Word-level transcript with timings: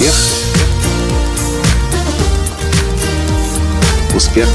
Успех. 0.00 0.14
Успех. 4.16 4.48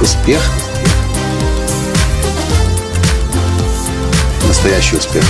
Успех. 0.00 0.40
Настоящий 4.46 4.96
успех. 4.98 5.24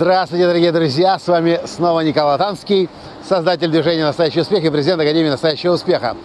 Здравствуйте, 0.00 0.46
дорогие 0.46 0.72
друзья! 0.72 1.20
С 1.20 1.28
вами 1.28 1.60
снова 1.66 2.00
Николай 2.00 2.36
Танский, 2.38 2.88
создатель 3.28 3.68
движения 3.68 4.04
«Настоящий 4.04 4.40
успех» 4.40 4.64
и 4.64 4.70
президент 4.70 5.00
Академии 5.00 5.30
«Настоящего 5.30 5.74
успеха». 5.74 6.16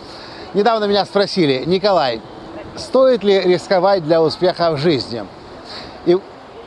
Недавно 0.55 0.85
меня 0.85 1.05
спросили, 1.05 1.63
Николай, 1.67 2.21
стоит 2.75 3.23
ли 3.23 3.39
рисковать 3.39 4.03
для 4.03 4.19
успеха 4.19 4.71
в 4.71 4.77
жизни? 4.79 5.25
И, 6.07 6.17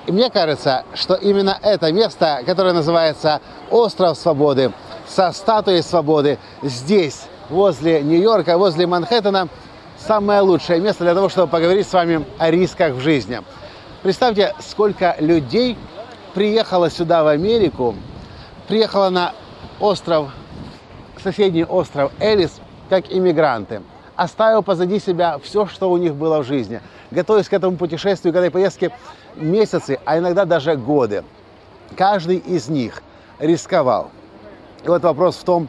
и 0.07 0.13
мне 0.13 0.31
кажется, 0.31 0.85
что 0.95 1.15
именно 1.15 1.59
это 1.63 1.93
место, 1.93 2.43
которое 2.45 2.73
называется 2.73 3.41
«Остров 3.71 4.17
Свободы», 4.17 4.73
со 5.07 5.33
статуей 5.33 5.83
свободы, 5.83 6.39
здесь, 6.63 7.25
возле 7.51 8.03
Нью-Йорка, 8.03 8.57
возле 8.57 8.87
Манхэттена, 8.87 9.49
самое 9.99 10.41
лучшее 10.41 10.81
место 10.81 11.05
для 11.05 11.15
того, 11.15 11.29
чтобы 11.29 11.49
поговорить 11.49 11.87
с 11.87 11.93
вами 11.93 12.25
о 12.39 12.51
рисках 12.51 12.95
в 12.95 13.01
жизни. 13.01 13.43
Представьте, 14.03 14.55
сколько 14.61 15.15
людей 15.19 15.77
приехала 16.35 16.91
сюда, 16.91 17.23
в 17.25 17.29
Америку, 17.29 17.95
приехала 18.69 19.11
на 19.11 19.33
остров, 19.81 20.31
соседний 21.23 21.65
остров 21.65 22.11
Элис, 22.19 22.59
как 22.89 23.13
иммигранты, 23.13 23.83
оставив 24.17 24.65
позади 24.65 24.99
себя 24.99 25.39
все, 25.43 25.67
что 25.67 25.91
у 25.91 25.97
них 25.97 26.15
было 26.15 26.43
в 26.43 26.47
жизни, 26.47 26.81
готовясь 27.11 27.49
к 27.49 27.53
этому 27.53 27.77
путешествию, 27.77 28.33
к 28.33 28.37
этой 28.37 28.51
поездке 28.51 28.93
месяцы, 29.37 29.99
а 30.05 30.19
иногда 30.19 30.45
даже 30.45 30.77
годы. 30.77 31.25
Каждый 31.97 32.37
из 32.37 32.69
них 32.69 33.03
рисковал. 33.39 34.11
И 34.85 34.89
вот 34.89 35.03
вопрос 35.03 35.37
в 35.37 35.45
том, 35.45 35.69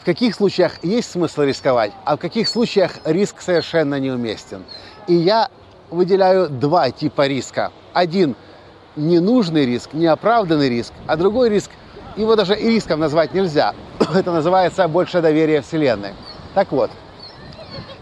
в 0.00 0.04
каких 0.04 0.34
случаях 0.34 0.82
есть 0.82 1.10
смысл 1.10 1.42
рисковать, 1.42 1.92
а 2.04 2.16
в 2.16 2.20
каких 2.20 2.48
случаях 2.48 2.92
риск 3.04 3.40
совершенно 3.40 4.00
неуместен. 4.00 4.64
И 5.06 5.14
я 5.14 5.48
выделяю 5.90 6.48
два 6.48 6.90
типа 6.90 7.26
риска. 7.26 7.70
Один– 7.92 8.34
ненужный 8.96 9.66
риск, 9.66 9.90
неоправданный 9.92 10.68
риск, 10.68 10.92
а 11.06 11.16
другой 11.16 11.48
риск, 11.48 11.70
его 12.16 12.36
даже 12.36 12.58
и 12.58 12.68
риском 12.68 13.00
назвать 13.00 13.32
нельзя. 13.34 13.74
Это 14.14 14.32
называется 14.32 14.86
больше 14.88 15.20
доверия 15.20 15.62
Вселенной. 15.62 16.14
Так 16.54 16.72
вот, 16.72 16.90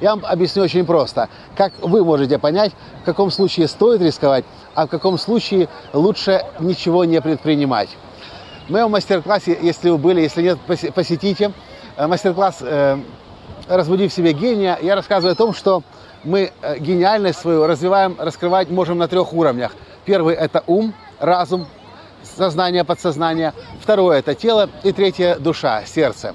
я 0.00 0.14
вам 0.14 0.24
объясню 0.24 0.62
очень 0.62 0.84
просто, 0.84 1.28
как 1.56 1.72
вы 1.80 2.04
можете 2.04 2.38
понять, 2.38 2.72
в 3.02 3.04
каком 3.04 3.30
случае 3.30 3.68
стоит 3.68 4.00
рисковать, 4.00 4.44
а 4.74 4.86
в 4.86 4.90
каком 4.90 5.18
случае 5.18 5.68
лучше 5.92 6.44
ничего 6.58 7.04
не 7.04 7.20
предпринимать. 7.20 7.90
В 8.68 8.70
моем 8.70 8.90
мастер-классе, 8.90 9.58
если 9.60 9.90
вы 9.90 9.98
были, 9.98 10.20
если 10.20 10.42
нет, 10.42 10.58
посетите. 10.94 11.52
Э, 11.96 12.06
мастер-класс 12.06 12.58
э, 12.60 12.98
«Разбуди 13.68 14.08
в 14.08 14.12
себе 14.12 14.32
гения». 14.32 14.78
Я 14.80 14.94
рассказываю 14.94 15.32
о 15.32 15.36
том, 15.36 15.54
что 15.54 15.82
мы 16.22 16.52
э, 16.62 16.78
гениальность 16.78 17.40
свою 17.40 17.66
развиваем, 17.66 18.16
раскрывать 18.18 18.70
можем 18.70 18.98
на 18.98 19.08
трех 19.08 19.32
уровнях– 19.32 19.72
Первый– 20.05 20.34
это 20.36 20.64
ум, 20.66 20.94
разум, 21.18 21.66
сознание, 22.22 22.84
подсознание. 22.84 23.52
Второе– 23.80 24.18
это 24.20 24.34
тело. 24.34 24.70
И 24.82 24.92
третье– 24.92 25.36
душа, 25.38 25.84
сердце. 25.84 26.34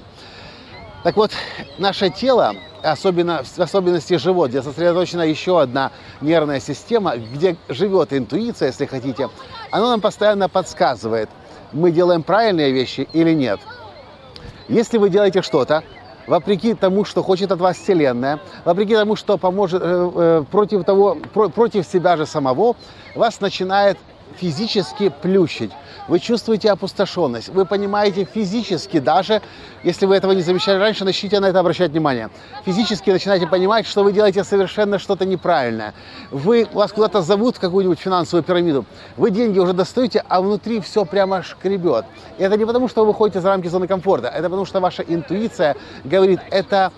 Так 1.02 1.16
вот, 1.16 1.32
наше 1.78 2.10
тело, 2.10 2.54
особенно, 2.92 3.42
в 3.42 3.58
особенности 3.58 4.14
живот, 4.14 4.50
где 4.50 4.62
сосредоточена 4.62 5.22
еще 5.22 5.60
одна 5.60 5.90
нервная 6.20 6.60
система, 6.60 7.16
где 7.16 7.56
живет 7.68 8.12
интуиция, 8.12 8.68
если 8.68 8.86
хотите, 8.86 9.28
оно 9.70 9.90
нам 9.90 10.00
постоянно 10.00 10.48
подсказывает, 10.48 11.28
мы 11.72 11.90
делаем 11.90 12.22
правильные 12.22 12.72
вещи 12.72 13.08
или 13.12 13.32
нет. 13.32 13.60
Если 14.68 14.98
вы 14.98 15.10
делаете 15.10 15.42
что-то, 15.42 15.82
вопреки 16.26 16.74
тому, 16.74 17.04
что 17.04 17.22
хочет 17.22 17.52
от 17.52 17.60
вас 17.60 17.76
Вселенная, 17.76 18.40
вопреки 18.64 18.94
тому, 18.94 19.16
что 19.16 19.38
поможет 19.38 19.82
э, 19.84 20.10
э, 20.14 20.44
против 20.50 20.84
того, 20.84 21.16
про, 21.32 21.48
против 21.48 21.86
себя 21.86 22.16
же 22.16 22.26
самого, 22.26 22.76
вас 23.14 23.40
начинает 23.40 23.98
физически 24.38 25.08
плющить. 25.08 25.70
Вы 26.08 26.20
чувствуете 26.20 26.70
опустошенность. 26.70 27.48
Вы 27.48 27.64
понимаете 27.64 28.24
физически 28.24 29.00
даже, 29.00 29.42
если 29.82 30.06
вы 30.06 30.16
этого 30.16 30.32
не 30.32 30.42
замечали 30.42 30.78
раньше, 30.78 31.04
начните 31.04 31.40
на 31.40 31.46
это 31.46 31.60
обращать 31.60 31.90
внимание. 31.90 32.30
Физически 32.64 33.10
начинаете 33.10 33.46
понимать, 33.46 33.86
что 33.86 34.04
вы 34.04 34.12
делаете 34.12 34.44
совершенно 34.44 34.98
что-то 34.98 35.24
неправильное. 35.24 35.94
Вы, 36.30 36.68
вас 36.72 36.92
куда-то 36.92 37.22
зовут 37.22 37.56
в 37.56 37.60
какую-нибудь 37.60 37.98
финансовую 37.98 38.44
пирамиду. 38.44 38.84
Вы 39.16 39.30
деньги 39.30 39.58
уже 39.58 39.72
достаете, 39.72 40.22
а 40.28 40.40
внутри 40.40 40.80
все 40.80 41.04
прямо 41.04 41.42
шкребет. 41.42 42.04
И 42.38 42.42
это 42.42 42.56
не 42.56 42.64
потому, 42.64 42.88
что 42.88 43.00
вы 43.00 43.08
выходите 43.08 43.40
за 43.40 43.48
рамки 43.48 43.68
зоны 43.68 43.88
комфорта. 43.88 44.28
Это 44.28 44.44
потому, 44.44 44.64
что 44.64 44.80
ваша 44.80 45.02
интуиция 45.02 45.76
говорит, 46.04 46.40
это 46.50 46.92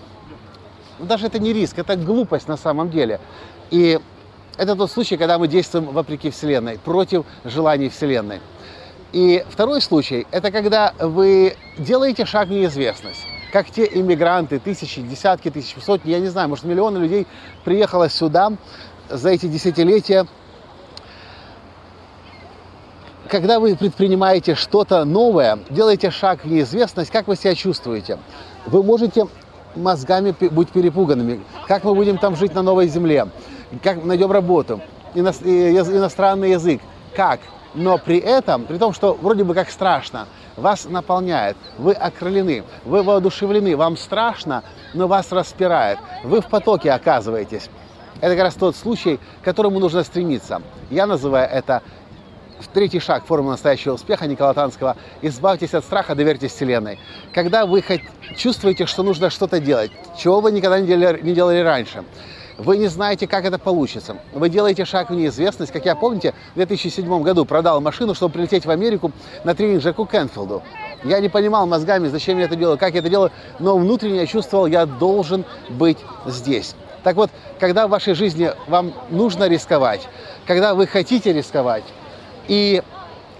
даже 0.99 1.27
это 1.27 1.39
не 1.39 1.53
риск, 1.53 1.79
это 1.79 1.95
глупость 1.95 2.47
на 2.47 2.57
самом 2.57 2.89
деле. 2.89 3.19
И 3.71 3.99
это 4.59 4.75
тот 4.75 4.91
случай, 4.91 5.15
когда 5.15 5.39
мы 5.39 5.47
действуем 5.47 5.85
вопреки 5.85 6.29
Вселенной, 6.29 6.77
против 6.77 7.25
желаний 7.45 7.87
Вселенной. 7.87 8.41
И 9.13 9.43
второй 9.49 9.81
случай– 9.81 10.27
это 10.31 10.51
когда 10.51 10.93
вы 10.99 11.55
делаете 11.77 12.25
шаг 12.25 12.49
в 12.49 12.51
неизвестность. 12.51 13.21
Как 13.53 13.71
те 13.71 13.89
иммигранты, 13.89 14.59
тысячи, 14.59 15.01
десятки 15.01 15.49
тысяч, 15.49 15.75
сотни, 15.81 16.11
я 16.11 16.19
не 16.19 16.27
знаю, 16.27 16.49
может, 16.49 16.65
миллионы 16.65 16.97
людей 16.97 17.25
приехало 17.63 18.09
сюда 18.09 18.51
за 19.09 19.29
эти 19.29 19.45
десятилетия. 19.45 20.27
Когда 23.29 23.61
вы 23.61 23.77
предпринимаете 23.77 24.55
что-то 24.55 25.05
новое, 25.05 25.59
делаете 25.69 26.11
шаг 26.11 26.43
в 26.43 26.51
неизвестность, 26.51 27.11
как 27.11 27.29
вы 27.29 27.37
себя 27.37 27.55
чувствуете? 27.55 28.19
Вы 28.65 28.83
можете 28.83 29.27
мозгами 29.75 30.35
быть 30.51 30.69
перепуганными. 30.69 31.39
Как 31.67 31.85
мы 31.85 31.95
будем 31.95 32.17
там 32.17 32.35
жить 32.35 32.53
на 32.53 32.61
новой 32.61 32.87
земле? 32.87 33.29
Как 33.83 34.03
найдем 34.03 34.31
работу, 34.31 34.81
иностранный 35.13 36.51
язык, 36.51 36.81
как. 37.15 37.39
Но 37.75 37.97
при 37.99 38.17
этом, 38.17 38.65
при 38.65 38.77
том, 38.77 38.93
что 38.93 39.13
вроде 39.13 39.43
бы 39.43 39.53
как 39.53 39.69
страшно, 39.69 40.27
вас 40.57 40.85
наполняет, 40.85 41.55
вы 41.77 41.93
окрылены, 41.93 42.63
вы 42.83 43.03
воодушевлены, 43.03 43.77
вам 43.77 43.95
страшно, 43.95 44.63
но 44.93 45.07
вас 45.07 45.31
распирает, 45.31 45.99
вы 46.23 46.41
в 46.41 46.47
потоке 46.47 46.91
оказываетесь. 46.91 47.69
Это 48.21 48.35
как 48.35 48.45
раз 48.45 48.55
тот 48.55 48.75
случай, 48.75 49.19
к 49.41 49.45
которому 49.45 49.79
нужно 49.79 50.03
стремиться. 50.03 50.61
Я 50.89 51.05
называю 51.05 51.47
это 51.47 51.83
третий 52.73 52.99
шаг 52.99 53.23
формулы 53.25 53.51
настоящего 53.51 53.93
успеха 53.93 54.27
Никола 54.27 54.53
Танского– 54.53 54.97
избавьтесь 55.21 55.73
от 55.73 55.85
страха, 55.85 56.15
доверьтесь 56.15 56.51
Вселенной. 56.51 56.99
Когда 57.33 57.65
вы 57.65 57.81
хоть 57.81 58.01
чувствуете, 58.35 58.87
что 58.87 59.03
нужно 59.03 59.29
что-то 59.29 59.61
делать, 59.61 59.91
чего 60.17 60.41
вы 60.41 60.51
никогда 60.51 60.79
не 60.79 60.87
делали, 60.87 61.21
не 61.21 61.33
делали 61.33 61.59
раньше– 61.59 62.03
вы 62.59 62.77
не 62.77 62.87
знаете, 62.87 63.25
как 63.25 63.45
это 63.45 63.57
получится. 63.57 64.17
Вы 64.33 64.49
делаете 64.49 64.83
шаг 64.83 65.09
в 65.09 65.13
неизвестность. 65.13 65.71
Как 65.71 65.85
я 65.85 65.95
помните, 65.95 66.33
в 66.51 66.55
2007 66.55 67.23
году 67.23 67.45
продал 67.45 67.79
машину, 67.79 68.13
чтобы 68.13 68.33
прилететь 68.33 68.65
в 68.65 68.69
Америку 68.69 69.13
на 69.45 69.55
тренинг 69.55 69.81
Джеку 69.81 70.05
Кенфилду. 70.05 70.61
Я 71.05 71.21
не 71.21 71.29
понимал 71.29 71.65
мозгами, 71.65 72.09
зачем 72.09 72.37
я 72.37 72.45
это 72.45 72.57
делаю, 72.57 72.77
как 72.77 72.93
я 72.93 72.99
это 72.99 73.09
делаю, 73.09 73.31
но 73.59 73.77
внутренне 73.77 74.17
я 74.17 74.25
чувствовал, 74.25 74.65
я 74.65 74.85
должен 74.85 75.45
быть 75.69 75.97
здесь. 76.25 76.75
Так 77.03 77.15
вот, 77.15 77.29
когда 77.61 77.87
в 77.87 77.91
вашей 77.91 78.13
жизни 78.13 78.51
вам 78.67 78.93
нужно 79.09 79.47
рисковать, 79.47 80.09
когда 80.45 80.75
вы 80.75 80.85
хотите 80.85 81.31
рисковать, 81.31 81.85
и 82.49 82.83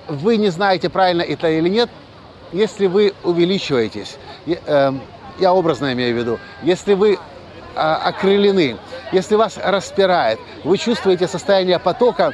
вы 0.08 0.38
не 0.38 0.50
знаете, 0.50 0.90
правильно 0.90 1.24
это 1.24 1.50
или 1.50 1.68
нет, 1.68 1.90
если 2.54 2.88
вы 2.88 3.14
увеличиваетесь, 3.26 4.16
эм, 4.48 5.02
я 5.40 5.54
образно 5.54 5.92
имею 5.92 6.16
в 6.16 6.18
виду, 6.18 6.40
если 6.64 6.94
вы 6.94 7.20
а, 7.76 7.96
окрылены, 7.96 8.78
если 9.12 9.36
вас 9.36 9.58
распирает, 9.64 10.40
вы 10.64 10.78
чувствуете 10.78 11.28
состояние 11.28 11.80
потока, 11.80 12.34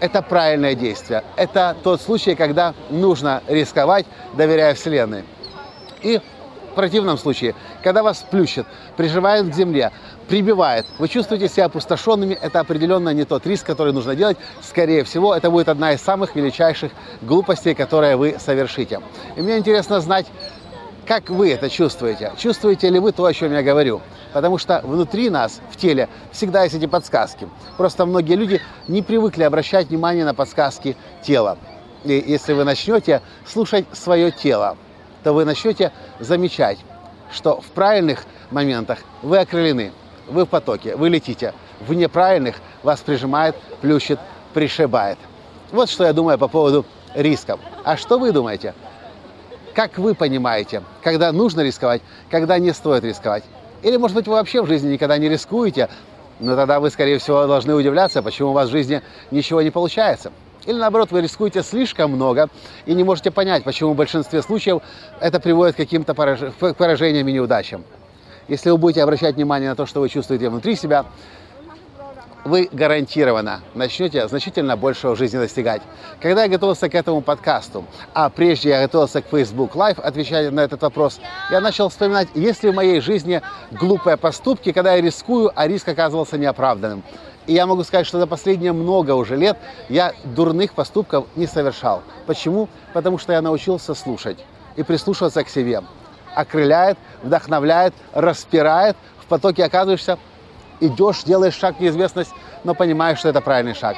это 0.00 0.22
правильное 0.22 0.74
действие. 0.74 1.24
Это 1.36 1.76
тот 1.82 2.00
случай, 2.00 2.34
когда 2.34 2.74
нужно 2.90 3.42
рисковать, 3.48 4.06
доверяя 4.34 4.74
Вселенной. 4.74 5.24
И 6.02 6.20
в 6.70 6.74
противном 6.74 7.18
случае, 7.18 7.54
когда 7.82 8.02
вас 8.02 8.24
плющит, 8.30 8.66
приживает 8.96 9.48
к 9.48 9.54
земле, 9.54 9.90
прибивает, 10.28 10.86
вы 10.98 11.08
чувствуете 11.08 11.48
себя 11.48 11.64
опустошенными, 11.64 12.34
это 12.34 12.60
определенно 12.60 13.08
не 13.08 13.24
тот 13.24 13.46
риск, 13.46 13.66
который 13.66 13.92
нужно 13.92 14.14
делать. 14.14 14.36
Скорее 14.62 15.02
всего, 15.02 15.34
это 15.34 15.50
будет 15.50 15.68
одна 15.68 15.92
из 15.92 16.00
самых 16.00 16.36
величайших 16.36 16.92
глупостей, 17.22 17.74
которые 17.74 18.16
вы 18.16 18.36
совершите. 18.38 19.00
И 19.36 19.40
мне 19.40 19.58
интересно 19.58 20.00
знать, 20.00 20.26
как 21.08 21.30
вы 21.30 21.50
это 21.50 21.70
чувствуете? 21.70 22.32
Чувствуете 22.36 22.90
ли 22.90 22.98
вы 22.98 23.12
то, 23.12 23.24
о 23.24 23.32
чем 23.32 23.50
я 23.52 23.62
говорю? 23.62 24.02
Потому 24.34 24.58
что 24.58 24.82
внутри 24.84 25.30
нас, 25.30 25.62
в 25.70 25.76
теле, 25.76 26.06
всегда 26.32 26.64
есть 26.64 26.74
эти 26.74 26.84
подсказки. 26.84 27.48
Просто 27.78 28.04
многие 28.04 28.34
люди 28.34 28.60
не 28.88 29.00
привыкли 29.00 29.42
обращать 29.42 29.88
внимание 29.88 30.26
на 30.26 30.34
подсказки 30.34 30.98
тела. 31.22 31.56
И 32.04 32.22
если 32.26 32.52
вы 32.52 32.64
начнете 32.64 33.22
слушать 33.46 33.86
свое 33.92 34.30
тело, 34.30 34.76
то 35.24 35.32
вы 35.32 35.46
начнете 35.46 35.92
замечать, 36.20 36.78
что 37.32 37.58
в 37.58 37.66
правильных 37.68 38.26
моментах 38.50 38.98
вы 39.22 39.38
окрылены, 39.38 39.92
вы 40.28 40.44
в 40.44 40.48
потоке, 40.48 40.94
вы 40.94 41.08
летите. 41.08 41.54
В 41.80 41.94
неправильных 41.94 42.56
вас 42.82 43.00
прижимает, 43.00 43.56
плющит, 43.80 44.20
пришибает. 44.52 45.18
Вот 45.72 45.88
что 45.88 46.04
я 46.04 46.12
думаю 46.12 46.36
по 46.36 46.48
поводу 46.48 46.84
рисков. 47.14 47.60
А 47.82 47.96
что 47.96 48.18
вы 48.18 48.30
думаете? 48.30 48.74
Как 49.78 49.96
вы 49.96 50.16
понимаете, 50.16 50.82
когда 51.04 51.30
нужно 51.30 51.60
рисковать, 51.60 52.02
когда 52.32 52.58
не 52.58 52.72
стоит 52.72 53.04
рисковать? 53.04 53.44
Или, 53.84 53.96
может 53.96 54.16
быть, 54.16 54.26
вы 54.26 54.32
вообще 54.32 54.60
в 54.60 54.66
жизни 54.66 54.94
никогда 54.94 55.16
не 55.18 55.28
рискуете, 55.28 55.88
но 56.40 56.56
тогда 56.56 56.80
вы, 56.80 56.90
скорее 56.90 57.18
всего, 57.18 57.46
должны 57.46 57.76
удивляться, 57.76 58.20
почему 58.20 58.50
у 58.50 58.52
вас 58.54 58.70
в 58.70 58.72
жизни 58.72 59.02
ничего 59.30 59.62
не 59.62 59.70
получается. 59.70 60.32
Или 60.66 60.78
наоборот, 60.78 61.12
вы 61.12 61.20
рискуете 61.20 61.62
слишком 61.62 62.10
много 62.10 62.48
и 62.86 62.94
не 62.94 63.04
можете 63.04 63.30
понять, 63.30 63.62
почему 63.62 63.92
в 63.92 63.96
большинстве 63.96 64.42
случаев 64.42 64.82
это 65.20 65.38
приводит 65.38 65.76
к 65.76 65.78
каким-то 65.78 66.12
поражениям 66.12 67.28
и 67.28 67.32
неудачам. 67.32 67.84
Если 68.48 68.70
вы 68.70 68.78
будете 68.78 69.04
обращать 69.04 69.36
внимание 69.36 69.70
на 69.70 69.76
то, 69.76 69.86
что 69.86 70.00
вы 70.00 70.08
чувствуете 70.08 70.48
внутри 70.48 70.74
себя, 70.74 71.06
вы 72.48 72.68
гарантированно 72.72 73.60
начнете 73.74 74.26
значительно 74.26 74.76
большего 74.76 75.14
в 75.14 75.18
жизни 75.18 75.38
достигать. 75.38 75.82
Когда 76.20 76.44
я 76.44 76.48
готовился 76.48 76.88
к 76.88 76.94
этому 76.94 77.20
подкасту, 77.20 77.84
а 78.14 78.30
прежде 78.30 78.70
я 78.70 78.82
готовился 78.82 79.22
к 79.22 79.26
Facebook 79.26 79.74
Live, 79.74 80.00
отвечая 80.00 80.50
на 80.50 80.60
этот 80.60 80.82
вопрос, 80.82 81.20
я 81.50 81.60
начал 81.60 81.90
вспоминать, 81.90 82.28
есть 82.34 82.64
ли 82.64 82.70
в 82.70 82.74
моей 82.74 83.00
жизни 83.00 83.42
глупые 83.70 84.16
поступки, 84.16 84.72
когда 84.72 84.94
я 84.94 85.02
рискую, 85.02 85.52
а 85.54 85.68
риск 85.68 85.88
оказывался 85.88 86.38
неоправданным. 86.38 87.02
И 87.46 87.52
я 87.52 87.66
могу 87.66 87.84
сказать, 87.84 88.06
что 88.06 88.18
за 88.18 88.26
последние 88.26 88.72
много 88.72 89.12
уже 89.12 89.36
лет 89.36 89.58
я 89.88 90.12
дурных 90.24 90.72
поступков 90.72 91.26
не 91.36 91.46
совершал. 91.46 92.02
Почему? 92.26 92.68
Потому 92.92 93.18
что 93.18 93.32
я 93.32 93.42
научился 93.42 93.94
слушать 93.94 94.38
и 94.76 94.82
прислушиваться 94.82 95.44
к 95.44 95.48
себе. 95.48 95.82
Окрыляет, 96.34 96.98
вдохновляет, 97.22 97.94
распирает. 98.12 98.96
В 99.20 99.26
потоке 99.26 99.64
оказываешься, 99.64 100.18
идешь, 100.80 101.22
делаешь 101.24 101.54
шаг 101.54 101.76
в 101.76 101.80
неизвестность, 101.80 102.32
но 102.64 102.74
понимаешь, 102.74 103.18
что 103.18 103.28
это 103.28 103.40
правильный 103.40 103.74
шаг. 103.74 103.96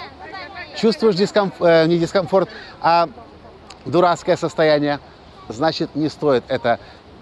Чувствуешь 0.77 1.17
дискомфорт, 1.17 1.71
э, 1.71 1.87
не 1.87 1.99
дискомфорт, 1.99 2.49
а 2.81 3.09
дурацкое 3.85 4.37
состояние, 4.37 5.00
значит, 5.49 5.94
не 5.94 6.09
стоит 6.09 6.44
это 6.49 6.79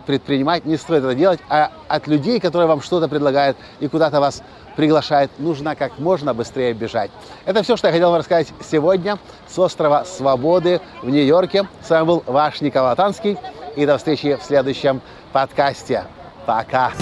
предпринимать, 0.07 0.65
не 0.65 0.77
стоит 0.77 1.05
это 1.05 1.15
делать, 1.15 1.41
а 1.49 1.71
от 1.87 2.07
людей, 2.07 2.41
которые 2.41 2.67
вам 2.67 2.81
что-то 2.81 3.09
предлагают 3.09 3.57
и 3.79 3.89
куда-то 3.89 4.21
вас 4.21 4.43
приглашают, 4.75 5.31
нужно 5.39 5.75
как 5.75 5.99
можно 5.99 6.33
быстрее 6.33 6.73
бежать. 6.73 7.11
Это 7.45 7.63
все, 7.63 7.77
что 7.77 7.89
я 7.89 7.93
хотел 7.93 8.11
вам 8.11 8.21
рассказать 8.21 8.49
сегодня 8.71 9.19
с 9.49 9.59
острова 9.59 10.05
Свободы 10.05 10.81
в 11.03 11.11
Нью-Йорке. 11.11 11.69
С 11.85 11.91
вами 11.91 12.07
был 12.07 12.23
ваш 12.27 12.61
Николай 12.61 12.95
Танский. 12.95 13.37
И 13.77 13.87
до 13.87 13.99
встречи 13.99 14.39
в 14.41 14.45
следующем 14.45 15.03
подкасте. 15.33 16.05
Пока. 16.47 16.93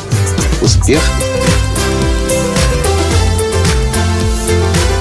Успех. 0.63 1.03